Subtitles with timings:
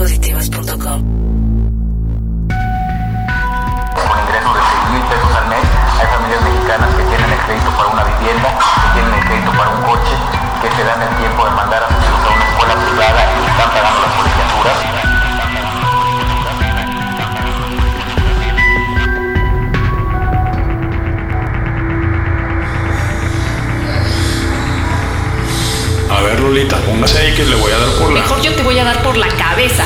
[0.00, 1.00] Radioauditivas.com.
[3.92, 5.60] Con ingresos de 6 mil pesos al mes,
[6.00, 9.70] hay familias mexicanas que tienen el crédito para una vivienda, que tienen el crédito para
[9.70, 10.16] un coche,
[10.62, 13.44] que se dan el tiempo de mandar a sus hijos a una escuela privada y
[13.44, 14.99] están pagando las colegiaturas.
[26.10, 28.20] A ver, Lolita, póngase ahí que le voy a dar por la.
[28.20, 29.84] Mejor yo te voy a dar por la cabeza.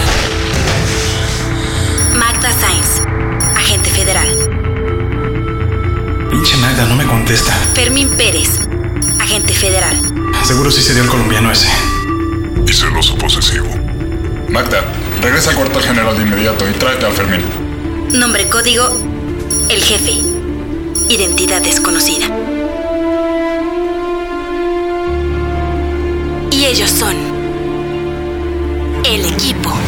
[2.15, 3.01] Magda Sainz,
[3.57, 4.29] agente federal.
[6.31, 7.53] Pinche Magda, no me contesta.
[7.75, 8.59] Fermín Pérez,
[9.21, 9.97] agente federal.
[10.45, 11.69] Seguro sí se dio el colombiano ese.
[12.67, 13.67] y celoso posesivo.
[14.49, 14.83] Magda,
[15.23, 17.43] regresa al cuartel general de inmediato y tráete al Fermín.
[18.13, 18.89] Nombre código,
[19.69, 20.13] el jefe.
[21.11, 22.27] Identidad desconocida.
[26.67, 27.15] Ellos son
[29.05, 29.84] el equipo.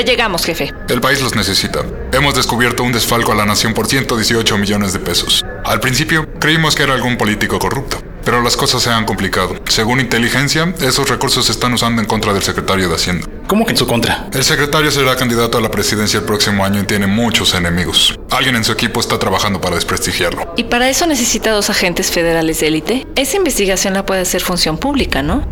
[0.00, 0.72] Ya llegamos, jefe.
[0.88, 1.84] El país los necesita.
[2.14, 5.44] Hemos descubierto un desfalco a la nación por 118 millones de pesos.
[5.62, 9.56] Al principio creímos que era algún político corrupto, pero las cosas se han complicado.
[9.68, 13.26] Según inteligencia, esos recursos se están usando en contra del secretario de Hacienda.
[13.46, 14.30] ¿Cómo que en su contra?
[14.32, 18.18] El secretario será candidato a la presidencia el próximo año y tiene muchos enemigos.
[18.30, 20.54] Alguien en su equipo está trabajando para desprestigiarlo.
[20.56, 23.06] ¿Y para eso necesita dos agentes federales de élite?
[23.16, 25.46] Esa investigación la puede hacer función pública, ¿no?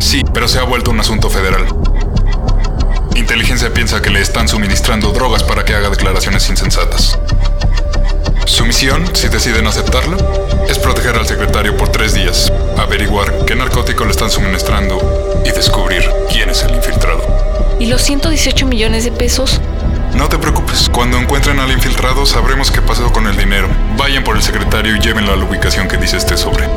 [0.00, 1.64] Sí, pero se ha vuelto un asunto federal.
[3.14, 7.18] Inteligencia piensa que le están suministrando drogas para que haga declaraciones insensatas.
[8.46, 10.16] Su misión, si deciden aceptarla,
[10.68, 16.02] es proteger al secretario por tres días, averiguar qué narcótico le están suministrando y descubrir
[16.30, 17.22] quién es el infiltrado.
[17.78, 19.60] ¿Y los 118 millones de pesos?
[20.14, 23.68] No te preocupes, cuando encuentren al infiltrado sabremos qué pasó con el dinero.
[23.96, 26.68] Vayan por el secretario y llévenlo a la ubicación que dice este sobre.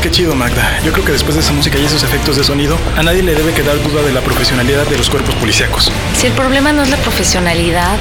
[0.00, 0.80] Qué chido, Magda.
[0.84, 3.34] Yo creo que después de esa música y esos efectos de sonido, a nadie le
[3.34, 5.90] debe quedar duda de la profesionalidad de los cuerpos policíacos.
[6.16, 7.96] Si el problema no es la profesionalidad,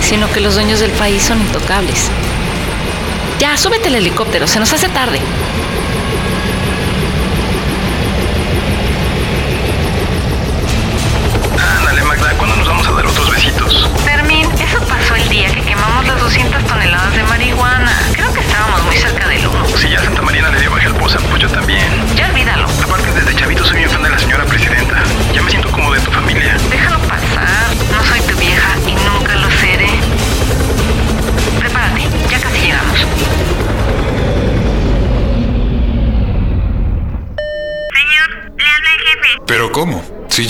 [0.00, 2.10] sino que los dueños del país son intocables.
[3.38, 5.20] Ya, súbete al helicóptero, se nos hace tarde.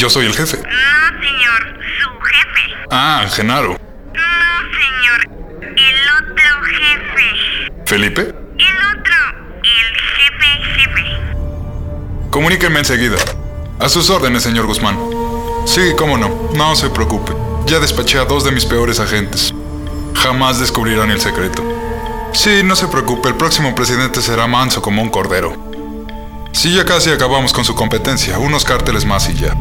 [0.02, 0.56] Yo soy el jefe.
[0.56, 2.74] No, señor, su jefe.
[2.90, 3.78] Ah, Genaro.
[4.12, 4.20] No,
[4.80, 5.28] señor,
[5.76, 7.72] el otro jefe.
[7.86, 8.22] ¿Felipe?
[8.22, 9.14] El otro,
[9.62, 12.30] el jefe jefe.
[12.30, 13.14] Comuníquenme enseguida.
[13.78, 14.98] A sus órdenes, señor Guzmán.
[15.66, 16.50] Sí, cómo no.
[16.56, 17.32] No se preocupe.
[17.66, 19.54] Ya despaché a dos de mis peores agentes.
[20.16, 21.62] Jamás descubrirán el secreto.
[22.32, 23.28] Sí, no se preocupe.
[23.28, 25.54] El próximo presidente será manso como un cordero.
[26.50, 28.40] Sí, ya casi acabamos con su competencia.
[28.40, 29.56] Unos cárteles más y ya.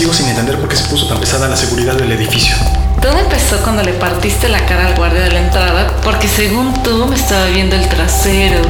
[0.00, 2.56] Sigo sin entender por qué se puso tan pesada la seguridad del edificio.
[3.02, 7.04] Todo empezó cuando le partiste la cara al guardia de la entrada, porque según tú
[7.04, 8.62] me estaba viendo el trasero.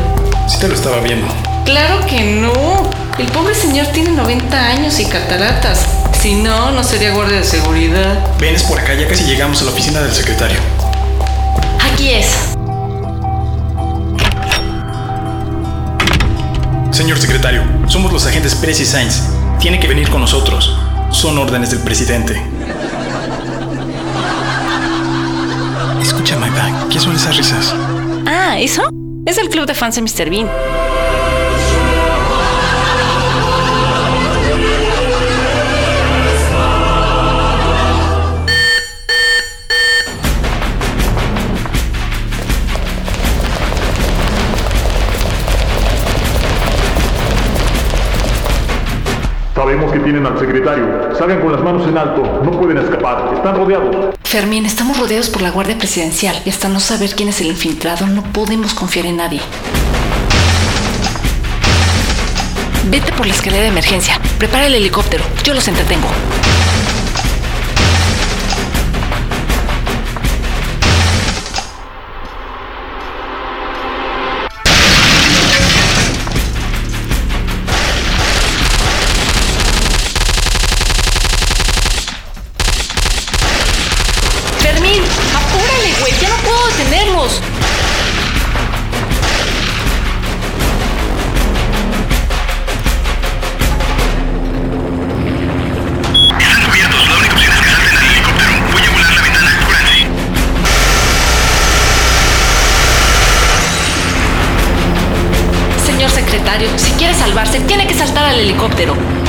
[0.49, 1.29] Sí te lo estaba viendo.
[1.65, 2.91] Claro que no.
[3.17, 5.87] El pobre señor tiene 90 años y cataratas.
[6.21, 8.19] Si no, no sería guardia de seguridad.
[8.41, 10.59] Ven, es por acá, ya casi llegamos a la oficina del secretario.
[11.93, 12.27] Aquí es.
[16.91, 19.23] Señor secretario, somos los agentes Pérez y Sainz.
[19.61, 20.77] Tiene que venir con nosotros.
[21.11, 22.41] Son órdenes del presidente.
[26.01, 27.75] Escucha, Magda, ¿qué son esas risas?
[28.27, 28.83] Ah, ¿eso?
[29.27, 30.31] Es el club de fans de Mr.
[30.31, 30.49] Bean.
[49.91, 51.15] Que tienen al secretario.
[51.19, 52.23] Salgan con las manos en alto.
[52.45, 53.35] No pueden escapar.
[53.35, 54.15] Están rodeados.
[54.25, 58.07] Fermín, estamos rodeados por la Guardia Presidencial y hasta no saber quién es el infiltrado
[58.07, 59.41] no podemos confiar en nadie.
[62.85, 64.21] Vete por la escalera de emergencia.
[64.39, 65.25] Prepara el helicóptero.
[65.45, 66.09] Yo los entretengo.
[107.51, 109.20] Salvarse, tiene que saltar al helicóptero.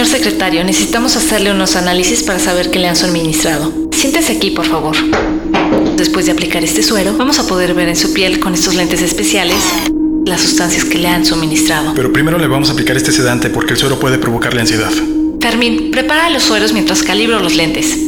[0.00, 3.70] Señor secretario, necesitamos hacerle unos análisis para saber qué le han suministrado.
[3.92, 4.96] Siéntese aquí, por favor.
[5.98, 9.02] Después de aplicar este suero, vamos a poder ver en su piel con estos lentes
[9.02, 9.58] especiales
[10.24, 11.92] las sustancias que le han suministrado.
[11.94, 14.90] Pero primero le vamos a aplicar este sedante porque el suero puede provocarle ansiedad.
[15.38, 17.98] Fermín, prepara los sueros mientras calibro los lentes.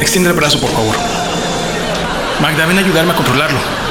[0.00, 0.94] Extiende el brazo, por favor.
[2.40, 3.87] Magda, ven a ayudarme a controlarlo.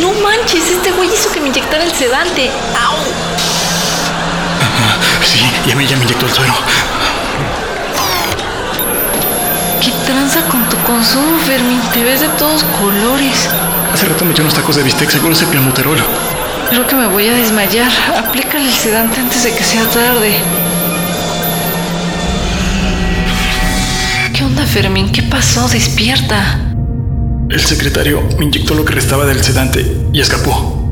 [0.00, 0.70] ¡No manches!
[0.70, 2.50] Este güey hizo que me inyectara el sedante.
[2.78, 2.96] ¡Au!
[5.24, 6.54] Sí, y a mí ya me inyectó el suero.
[9.80, 11.80] ¿Qué tranza con tu consumo, Fermín?
[11.92, 13.48] Te ves de todos colores.
[13.92, 15.98] Hace rato me echó unos tacos de bistec, seguro es el clenbuterol.
[16.70, 17.90] Creo que me voy a desmayar.
[18.16, 20.38] Aplícale el sedante antes de que sea tarde.
[24.32, 25.10] ¿Qué onda, Fermín?
[25.10, 25.68] ¿Qué pasó?
[25.68, 26.69] Despierta.
[27.50, 30.88] El secretario me inyectó lo que restaba del sedante y escapó.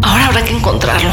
[0.00, 1.10] Ahora habrá que encontrarlo.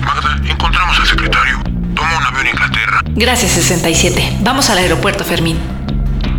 [0.00, 1.58] Magda, encontramos al secretario.
[1.94, 3.00] Toma un avión a Inglaterra.
[3.14, 4.38] Gracias, 67.
[4.40, 5.58] Vamos al aeropuerto, Fermín.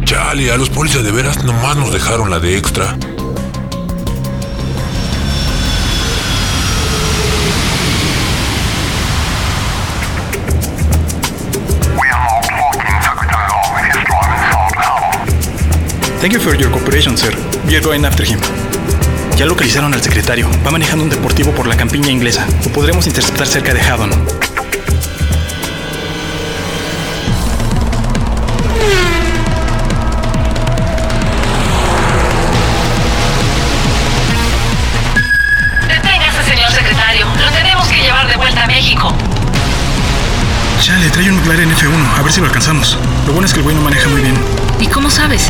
[0.06, 2.98] Chale, a los policías de veras nomás nos dejaron la de extra.
[16.20, 17.32] Thank you for your cooperation, sir.
[17.66, 18.42] We are going after him.
[19.38, 20.50] Ya localizaron al secretario.
[20.66, 22.46] Va manejando un deportivo por la campiña inglesa.
[22.66, 24.10] Lo podremos interceptar cerca de Haddon.
[35.88, 37.28] Deténgase, señor secretario.
[37.40, 39.14] Lo tenemos que llevar de vuelta a México.
[40.82, 42.18] Chale, trae un McLaren F1.
[42.18, 42.98] A ver si lo alcanzamos.
[43.26, 44.36] Lo bueno es que el güey no maneja muy bien.
[44.82, 45.50] ¿Y cómo sabes?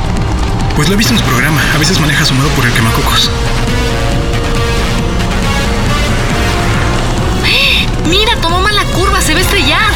[0.79, 1.61] Pues lo he visto en su programa.
[1.75, 3.29] A veces maneja sumado por el quemacocos.
[8.07, 9.19] Mira, tomó mala curva.
[9.19, 9.91] Se va a estrellar.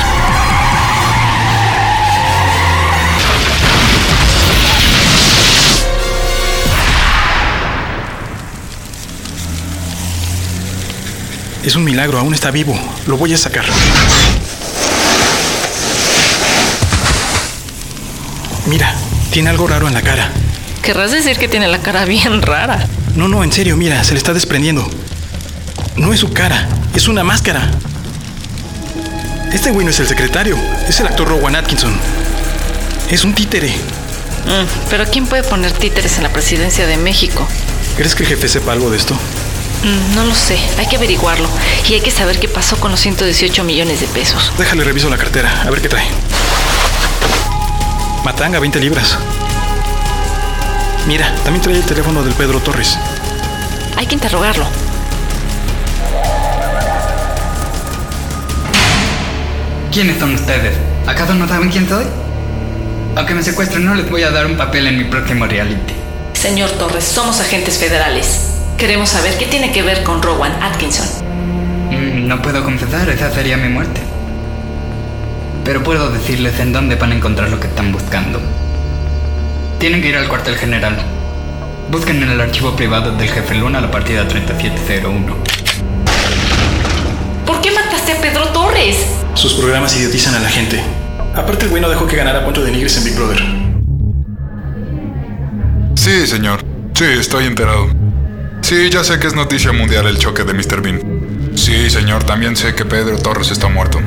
[11.63, 12.77] Es un milagro, aún está vivo.
[13.07, 13.63] Lo voy a sacar.
[18.65, 18.93] Mira,
[19.31, 20.29] tiene algo raro en la cara.
[20.83, 22.85] Querrás decir que tiene la cara bien rara.
[23.15, 24.89] No, no, en serio, mira, se le está desprendiendo.
[25.95, 27.71] No es su cara, es una máscara.
[29.53, 30.57] Este güey no es el secretario,
[30.89, 31.95] es el actor Rowan Atkinson.
[33.09, 33.69] Es un títere.
[33.69, 37.47] Mm, Pero ¿quién puede poner títeres en la presidencia de México?
[37.95, 39.13] ¿Crees que el jefe sepa algo de esto?
[39.83, 41.47] Mm, No lo sé, hay que averiguarlo.
[41.87, 44.51] Y hay que saber qué pasó con los 118 millones de pesos.
[44.57, 46.07] Déjale reviso la cartera, a ver qué trae.
[48.25, 49.17] Matanga, 20 libras.
[51.07, 52.97] Mira, también trae el teléfono del Pedro Torres.
[53.97, 54.65] Hay que interrogarlo.
[59.91, 60.75] ¿Quiénes son ustedes?
[61.05, 62.05] ¿Acaso no saben quién soy?
[63.15, 65.93] Aunque me secuestren, no les voy a dar un papel en mi próximo reality.
[66.33, 68.49] Señor Torres, somos agentes federales.
[68.77, 71.05] Queremos saber qué tiene que ver con Rowan Atkinson.
[71.91, 74.01] Mm, No puedo confesar, esa sería mi muerte.
[75.63, 78.41] pero puedo decirles en dónde van a encontrar lo que están buscando.
[79.83, 80.95] Tienen que ir al cuartel general.
[81.91, 85.35] Busquen en el archivo privado del jefe Luna la partida 3701.
[87.45, 89.05] ¿Por qué mataste a Pedro Torres?
[89.33, 90.81] Sus programas idiotizan a la gente.
[91.35, 93.43] Aparte, el güey no dejó que ganara punto de nigres en Big Brother.
[95.95, 96.63] Sí, señor.
[96.93, 97.89] Sí, estoy enterado.
[98.61, 100.81] Sí, ya sé que es noticia mundial el choque de Mr.
[100.81, 101.51] Bean.
[101.55, 103.99] Sí, señor, también sé que Pedro Torres está muerto.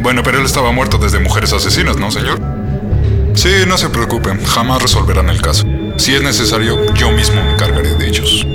[0.00, 2.61] Bueno, pero él estaba muerto desde Mujeres Asesinas, ¿no, señor?
[3.34, 5.66] Sí, no se preocupen, jamás resolverán el caso.
[5.96, 8.46] Si es necesario, yo mismo me encargaré de ellos.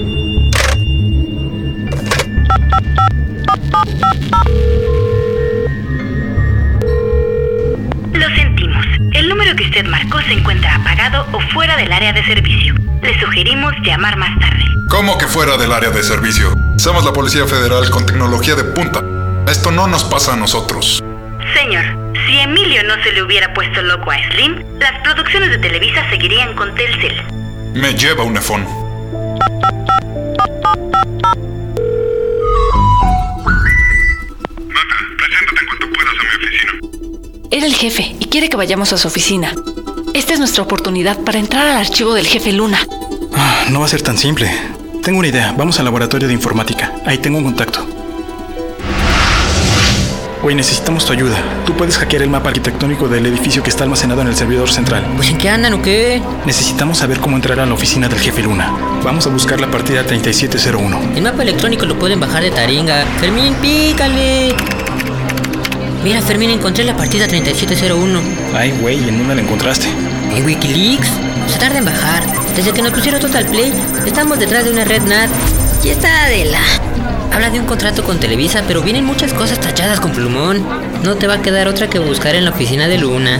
[8.13, 8.85] Lo sentimos.
[9.13, 12.75] El número que usted marcó se encuentra apagado o fuera del área de servicio.
[13.01, 14.63] Le sugerimos llamar más tarde.
[14.89, 16.53] ¿Cómo que fuera del área de servicio?
[16.77, 19.03] Somos la Policía Federal con tecnología de punta.
[19.47, 21.03] Esto no nos pasa a nosotros.
[21.53, 26.07] Señor, si Emilio no se le hubiera puesto loco a Slim, las producciones de Televisa
[26.09, 27.23] seguirían con Telcel.
[27.73, 28.65] Me lleva un nefón.
[35.17, 36.71] Preséntate en cuanto puedas a mi oficina.
[37.49, 39.53] Era el jefe y quiere que vayamos a su oficina.
[40.13, 42.79] Esta es nuestra oportunidad para entrar al archivo del jefe Luna.
[43.33, 44.51] Ah, no va a ser tan simple.
[45.01, 45.53] Tengo una idea.
[45.57, 46.91] Vamos al laboratorio de informática.
[47.05, 47.87] Ahí tengo un contacto.
[50.47, 51.35] Güey, necesitamos tu ayuda.
[51.65, 55.05] Tú puedes hackear el mapa arquitectónico del edificio que está almacenado en el servidor central.
[55.17, 56.21] Pues en qué andan o qué?
[56.45, 58.71] Necesitamos saber cómo entrar a la oficina del jefe Luna.
[59.03, 61.15] Vamos a buscar la partida 3701.
[61.17, 63.03] El mapa electrónico lo pueden bajar de Taringa.
[63.19, 64.55] Fermín, pícale.
[66.05, 68.21] Mira, Fermín, encontré la partida 3701.
[68.55, 69.87] Ay, güey, ¿en dónde la encontraste?
[70.33, 71.09] En Wikileaks.
[71.49, 72.23] Se tarda en bajar.
[72.55, 73.73] Desde que nos pusieron Total Play,
[74.05, 75.29] estamos detrás de una red NAT.
[75.83, 76.96] Y está de la...
[77.37, 80.65] Habla de un contrato con Televisa, pero vienen muchas cosas tachadas con plumón.
[81.03, 83.39] No te va a quedar otra que buscar en la oficina de Luna.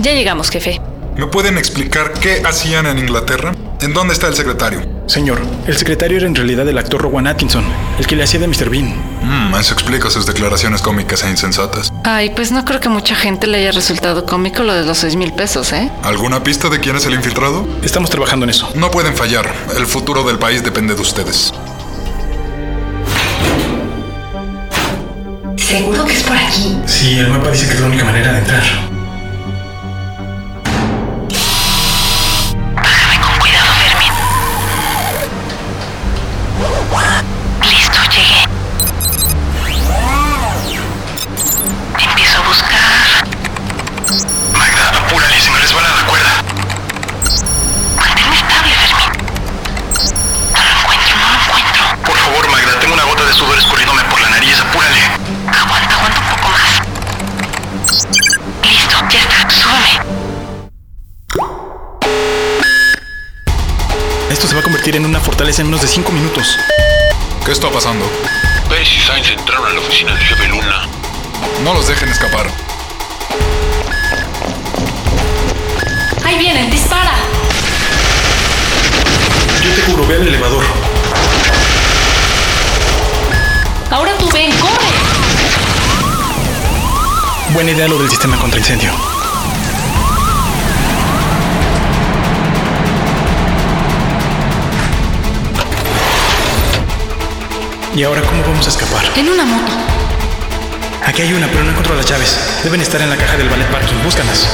[0.00, 0.78] Ya llegamos, jefe.
[1.16, 3.53] ¿Me pueden explicar qué hacían en Inglaterra?
[3.84, 4.80] ¿En dónde está el secretario?
[5.06, 7.62] Señor, el secretario era en realidad el actor Rowan Atkinson,
[7.98, 8.70] el que le hacía de Mr.
[8.70, 8.94] Bean.
[9.20, 11.92] Mmm, eso explica sus declaraciones cómicas e insensatas.
[12.02, 15.16] Ay, pues no creo que mucha gente le haya resultado cómico lo de los seis
[15.16, 15.92] mil pesos, ¿eh?
[16.02, 17.68] ¿Alguna pista de quién es el infiltrado?
[17.82, 18.70] Estamos trabajando en eso.
[18.74, 19.54] No pueden fallar.
[19.76, 21.52] El futuro del país depende de ustedes.
[25.58, 26.74] ¿Seguro que es por aquí?
[26.86, 28.93] Sí, el mapa dice que es la única manera de entrar.
[65.58, 66.58] En menos de 5 minutos.
[67.44, 68.04] ¿Qué está pasando?
[68.68, 70.88] Pérez y Sainz entraron a la oficina del jefe Luna.
[71.62, 72.50] No los dejen escapar.
[76.24, 77.12] Ahí vienen, dispara.
[79.62, 80.64] Yo te cubro, ve al elevador.
[83.90, 84.88] Ahora tú ven, corre.
[87.50, 88.92] Buena idea lo del sistema contra incendio.
[97.94, 99.04] ¿Y ahora cómo vamos a escapar?
[99.14, 99.70] En una moto.
[101.06, 102.36] Aquí hay una, pero no encuentro las llaves.
[102.64, 104.02] Deben estar en la caja del ballet parking.
[104.02, 104.48] Búscalas.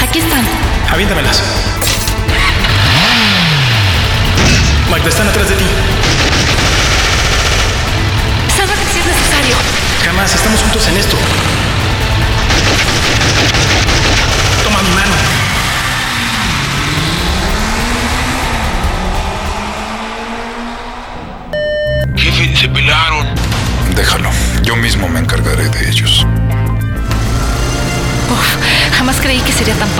[0.00, 0.44] Aquí están.
[0.88, 1.42] Aviéntamelas.
[4.88, 5.64] Magda, están atrás de ti.
[8.56, 9.56] Sálvate si es necesario.
[10.04, 11.16] Jamás, estamos juntos en esto.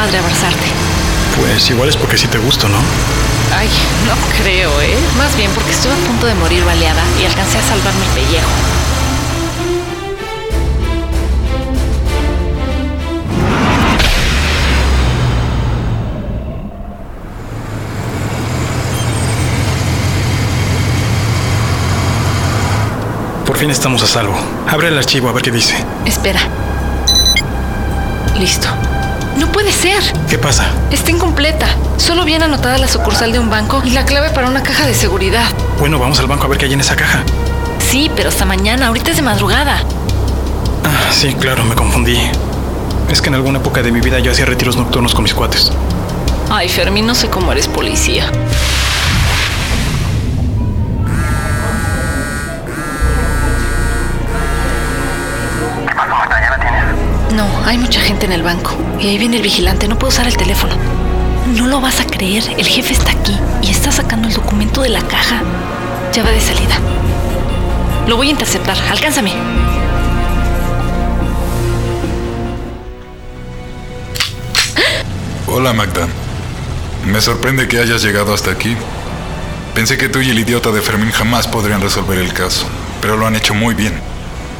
[0.06, 0.66] Padre abrazarte.
[1.36, 2.78] Pues igual es porque sí te gusto, ¿no?
[3.56, 3.68] Ay,
[4.06, 4.96] no creo, ¿eh?
[5.18, 8.50] Más bien porque estuve a punto de morir baleada y alcancé a salvarme el pellejo.
[23.44, 24.36] Por fin estamos a salvo.
[24.68, 25.75] Abre el archivo a ver qué dice.
[26.04, 26.40] Espera.
[28.38, 28.68] Listo.
[29.38, 30.02] No puede ser.
[30.28, 30.66] ¿Qué pasa?
[30.90, 31.66] Está incompleta.
[31.99, 34.95] Solo viene anotada la sucursal de un banco y la clave para una caja de
[34.95, 35.45] seguridad.
[35.78, 37.23] Bueno, vamos al banco a ver qué hay en esa caja.
[37.78, 39.78] Sí, pero hasta mañana, ahorita es de madrugada.
[40.85, 42.19] Ah, sí, claro, me confundí.
[43.11, 45.71] Es que en alguna época de mi vida yo hacía retiros nocturnos con mis cuates.
[46.50, 48.31] Ay, Fermín, no sé cómo eres policía.
[57.66, 58.70] Hay mucha gente en el banco.
[59.00, 59.88] Y ahí viene el vigilante.
[59.88, 60.75] No puedo usar el teléfono.
[61.56, 62.44] No lo vas a creer.
[62.56, 65.42] El jefe está aquí y está sacando el documento de la caja.
[66.12, 66.78] Ya va de salida.
[68.06, 68.76] Lo voy a interceptar.
[68.88, 69.32] Alcánzame.
[75.49, 76.06] Hola Magda.
[77.04, 78.76] Me sorprende que hayas llegado hasta aquí.
[79.75, 82.66] Pensé que tú y el idiota de Fermín jamás podrían resolver el caso,
[83.00, 84.15] pero lo han hecho muy bien.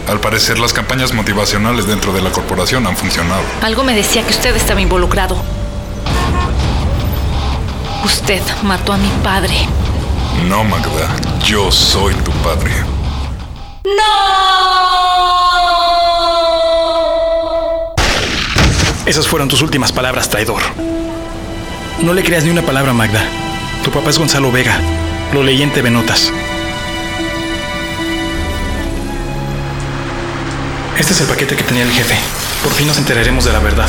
[0.09, 3.43] Al parecer las campañas motivacionales dentro de la corporación han funcionado.
[3.63, 5.37] Algo me decía que usted estaba involucrado.
[8.05, 9.55] Usted mató a mi padre.
[10.49, 11.09] No, Magda.
[11.45, 12.71] Yo soy tu padre.
[19.07, 20.63] Esas fueron tus últimas palabras, traidor.
[22.03, 23.25] No le creas ni una palabra, Magda.
[23.83, 24.79] Tu papá es Gonzalo Vega.
[25.33, 26.33] Lo leí en TV Notas.
[30.99, 32.17] Este es el paquete que tenía el jefe.
[32.63, 33.89] Por fin nos enteraremos de la verdad.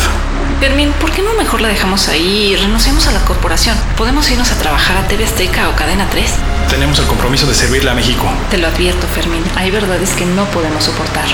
[0.60, 3.78] Fermín, ¿por qué no mejor la dejamos ahí y renunciamos a la corporación?
[3.96, 6.30] Podemos irnos a trabajar a TV Azteca o Cadena 3.
[6.70, 8.28] Tenemos el compromiso de servirle a México.
[8.50, 9.44] Te lo advierto, Fermín.
[9.56, 11.26] Hay verdades que no podemos soportar.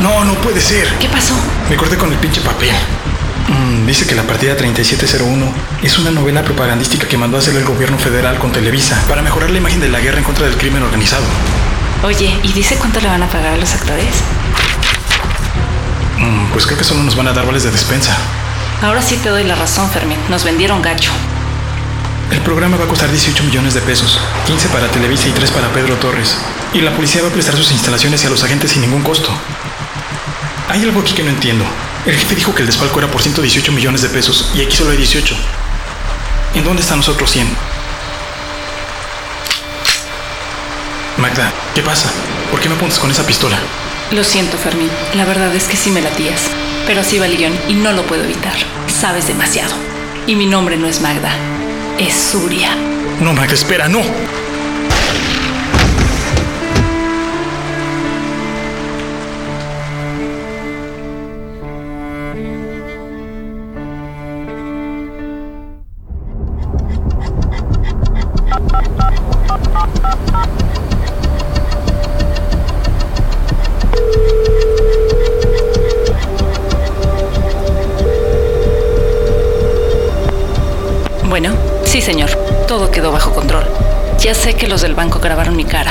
[0.00, 0.86] No, no puede ser.
[1.00, 1.34] ¿Qué pasó?
[1.68, 2.70] Me corté con el pinche papel.
[3.48, 7.64] Mm, dice que la partida 3701 es una novela propagandística que mandó a hacer el
[7.64, 10.84] gobierno federal con Televisa para mejorar la imagen de la guerra en contra del crimen
[10.84, 11.24] organizado.
[12.02, 14.14] Oye, ¿y dice cuánto le van a pagar a los actores?
[16.18, 18.16] Mm, pues creo que solo nos van a dar vales de despensa.
[18.80, 20.16] Ahora sí te doy la razón, Fermín.
[20.30, 21.12] Nos vendieron gacho.
[22.30, 25.68] El programa va a costar 18 millones de pesos, 15 para Televisa y 3 para
[25.74, 26.38] Pedro Torres.
[26.72, 29.28] Y la policía va a prestar sus instalaciones y a los agentes sin ningún costo.
[30.70, 31.64] Hay algo aquí que no entiendo.
[32.06, 34.92] El jefe dijo que el desfalco era por 118 millones de pesos y aquí solo
[34.92, 35.34] hay 18.
[36.54, 37.46] ¿En dónde están los otros 100?
[41.20, 42.10] Magda, ¿qué pasa?
[42.50, 43.58] ¿Por qué me apuntas con esa pistola?
[44.10, 44.88] Lo siento, Fermín.
[45.14, 46.50] La verdad es que sí me latías.
[46.86, 48.54] Pero así va el guion y no lo puedo evitar.
[48.86, 49.74] Sabes demasiado.
[50.26, 51.30] Y mi nombre no es Magda.
[51.98, 52.74] Es Surya.
[53.20, 54.00] No, Magda, espera, no.
[84.30, 85.90] Ya sé que los del banco grabaron mi cara.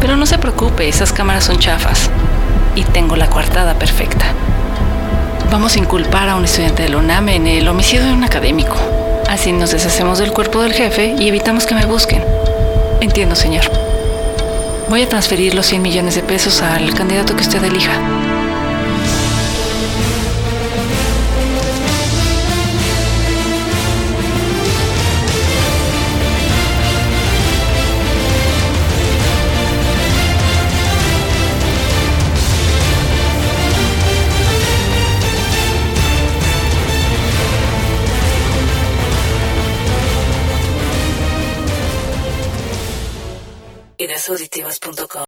[0.00, 2.08] Pero no se preocupe, esas cámaras son chafas.
[2.74, 4.24] Y tengo la coartada perfecta.
[5.50, 8.76] Vamos a inculpar a un estudiante de la UNAM en el homicidio de un académico.
[9.28, 12.24] Así nos deshacemos del cuerpo del jefe y evitamos que me busquen.
[13.02, 13.70] Entiendo, señor.
[14.88, 18.29] Voy a transferir los 100 millones de pesos al candidato que usted elija.
[44.30, 45.18] Ideasauditivas.com